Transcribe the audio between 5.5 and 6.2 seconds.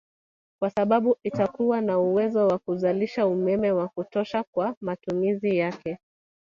yake